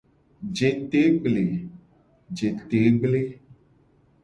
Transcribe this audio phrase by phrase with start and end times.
[0.59, 1.01] Jete
[3.01, 3.19] gble.